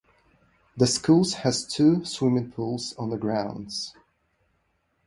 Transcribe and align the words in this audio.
The 0.77 0.87
schools 0.87 1.35
has 1.35 1.67
two 1.67 2.03
swimming 2.05 2.49
pools 2.53 2.93
on 2.97 3.11
the 3.11 3.17
grounds. 3.19 3.93